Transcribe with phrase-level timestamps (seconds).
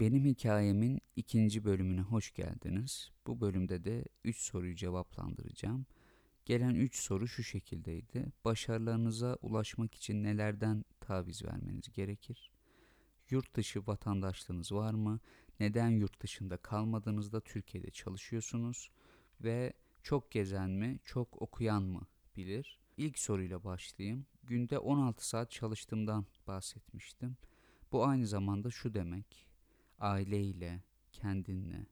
[0.00, 3.10] Benim hikayemin ikinci bölümüne hoş geldiniz.
[3.26, 5.86] Bu bölümde de 3 soruyu cevaplandıracağım.
[6.44, 8.32] Gelen 3 soru şu şekildeydi.
[8.44, 12.50] Başarılarınıza ulaşmak için nelerden taviz vermeniz gerekir?
[13.30, 15.20] Yurt dışı vatandaşlığınız var mı?
[15.60, 18.90] Neden yurt dışında kalmadığınızda Türkiye'de çalışıyorsunuz?
[19.40, 19.72] Ve
[20.02, 22.06] çok gezen mi, çok okuyan mı
[22.36, 22.78] bilir?
[22.96, 24.26] İlk soruyla başlayayım.
[24.42, 27.36] Günde 16 saat çalıştığımdan bahsetmiştim.
[27.92, 29.47] Bu aynı zamanda şu demek.
[29.98, 31.86] Aileyle, kendinle,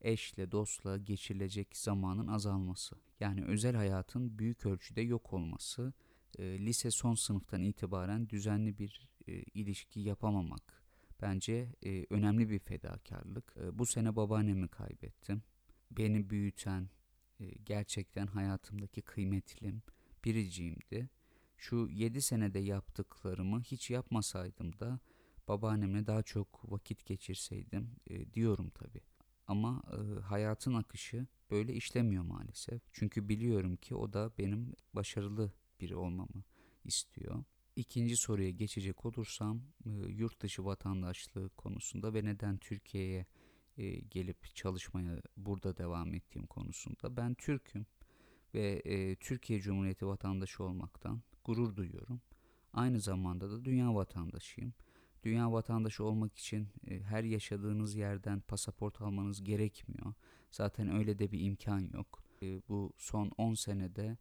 [0.00, 2.96] eşle, dostla geçirilecek zamanın azalması.
[3.20, 5.92] Yani özel hayatın büyük ölçüde yok olması,
[6.38, 10.82] e, lise son sınıftan itibaren düzenli bir e, ilişki yapamamak
[11.22, 13.56] bence e, önemli bir fedakarlık.
[13.72, 15.42] Bu sene babaannemi kaybettim.
[15.90, 16.88] Beni büyüten,
[17.64, 19.82] gerçekten hayatımdaki kıymetlim,
[20.24, 21.08] biriciğimdi.
[21.56, 25.00] Şu 7 senede yaptıklarımı hiç yapmasaydım da
[25.48, 29.00] babaannemle daha çok vakit geçirseydim e, diyorum tabii.
[29.46, 32.82] Ama e, hayatın akışı böyle işlemiyor maalesef.
[32.92, 36.44] Çünkü biliyorum ki o da benim başarılı biri olmamı
[36.84, 37.44] istiyor.
[37.76, 43.26] İkinci soruya geçecek olursam e, yurt dışı vatandaşlığı konusunda ve neden Türkiye'ye
[43.76, 47.86] e, gelip çalışmaya burada devam ettiğim konusunda ben Türk'üm
[48.54, 52.20] ve e, Türkiye Cumhuriyeti vatandaşı olmaktan gurur duyuyorum.
[52.72, 54.74] Aynı zamanda da dünya vatandaşıyım.
[55.24, 60.14] Dünya vatandaşı olmak için e, her yaşadığınız yerden pasaport almanız gerekmiyor.
[60.50, 62.22] Zaten öyle de bir imkan yok.
[62.42, 64.16] E, bu son 10 senede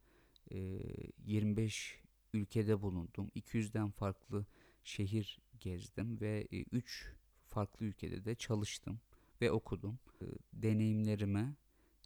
[0.52, 0.80] e,
[1.26, 2.02] 25
[2.34, 3.28] ülkede bulundum.
[3.36, 4.46] 200'den farklı
[4.84, 7.14] şehir gezdim ve 3
[7.48, 9.00] farklı ülkede de çalıştım
[9.42, 10.00] ve okudum.
[10.22, 11.56] E, deneyimlerime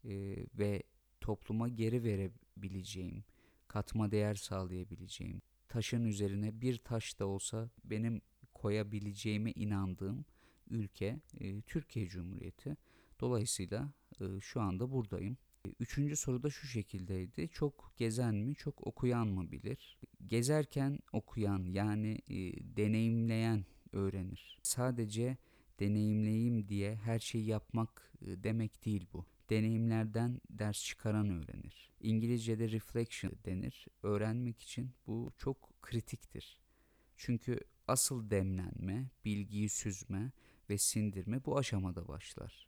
[0.06, 0.84] e, ve
[1.22, 3.23] topluma geri verebileceğim,
[3.67, 8.22] katma değer sağlayabileceğim, taşın üzerine bir taş da olsa benim
[8.62, 10.26] koyabileceğime inandığım
[10.70, 12.78] ülke e, Türkiye Cumhuriyeti.
[13.20, 15.38] Dolayısıyla e, şu anda buradayım.
[15.66, 17.50] E, üçüncü soru da şu şekildeydi.
[17.50, 20.00] Çok gezen mi, çok okuyan mı bilir?
[20.28, 22.38] Gezerken okuyan yani e,
[22.78, 24.59] deneyimleyen öğrenir.
[24.64, 25.38] Sadece
[25.80, 29.25] deneyimleyeyim diye her şeyi yapmak e, demek değil bu.
[29.50, 31.91] Deneyimlerden ders çıkaran öğrenir.
[32.02, 33.88] İngilizce'de reflection denir.
[34.03, 36.58] Öğrenmek için bu çok kritiktir.
[37.18, 37.59] Çünkü
[37.91, 40.31] asıl demlenme, bilgiyi süzme
[40.69, 42.68] ve sindirme bu aşamada başlar.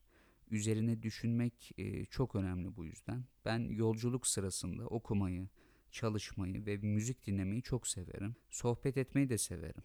[0.52, 3.24] Üzerine düşünmek e, çok önemli bu yüzden.
[3.46, 5.48] Ben yolculuk sırasında okumayı,
[5.92, 8.36] çalışmayı ve müzik dinlemeyi çok severim.
[8.50, 9.84] Sohbet etmeyi de severim.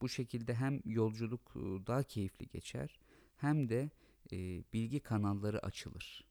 [0.00, 2.98] Bu şekilde hem yolculuk e, daha keyifli geçer
[3.36, 3.90] hem de
[4.32, 4.36] e,
[4.72, 6.24] bilgi kanalları açılır,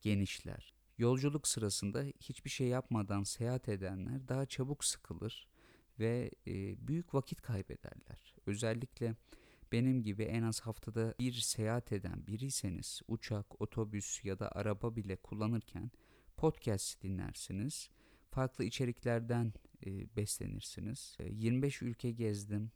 [0.00, 0.74] genişler.
[0.98, 5.48] Yolculuk sırasında hiçbir şey yapmadan seyahat edenler daha çabuk sıkılır
[6.00, 8.34] ve e, büyük vakit kaybederler.
[8.46, 9.14] Özellikle
[9.72, 15.16] benim gibi en az haftada bir seyahat eden biriyseniz uçak, otobüs ya da araba bile
[15.16, 15.90] kullanırken
[16.36, 17.90] podcast dinlersiniz.
[18.30, 19.52] Farklı içeriklerden
[19.86, 21.16] e, beslenirsiniz.
[21.18, 22.70] E, 25 ülke gezdim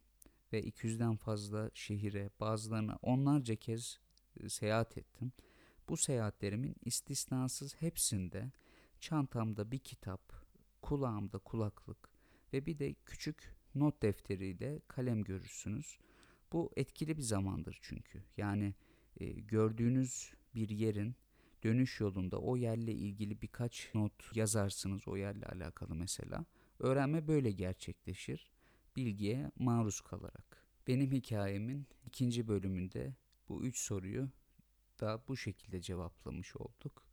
[0.53, 3.99] ve 200'den fazla şehire, bazılarına onlarca kez
[4.39, 5.31] e, seyahat ettim.
[5.89, 8.51] Bu seyahatlerimin istisnasız hepsinde
[8.99, 10.33] çantamda bir kitap,
[10.81, 12.12] kulağımda kulaklık
[12.53, 15.97] ve bir de küçük not defteriyle kalem görürsünüz.
[16.51, 18.23] Bu etkili bir zamandır çünkü.
[18.37, 18.73] Yani
[19.19, 21.15] e, gördüğünüz bir yerin
[21.63, 26.45] dönüş yolunda o yerle ilgili birkaç not yazarsınız o yerle alakalı mesela.
[26.79, 28.51] Öğrenme böyle gerçekleşir.
[28.95, 30.65] Bilgiye maruz kalarak.
[30.87, 33.15] Benim hikayemin ikinci bölümünde
[33.49, 34.29] bu üç soruyu
[34.99, 37.03] da bu şekilde cevaplamış olduk.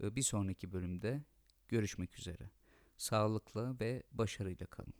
[0.00, 1.22] Bir sonraki bölümde
[1.68, 2.50] görüşmek üzere.
[2.98, 4.94] Sağlıkla ve başarıyla kalın.